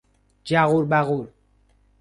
[0.47, 1.27] جغور بغور